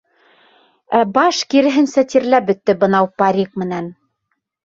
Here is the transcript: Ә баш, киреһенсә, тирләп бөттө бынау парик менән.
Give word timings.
Ә 0.99 1.01
баш, 1.17 1.41
киреһенсә, 1.53 2.03
тирләп 2.15 2.47
бөттө 2.49 2.77
бынау 2.85 3.11
парик 3.23 3.61
менән. 3.65 3.93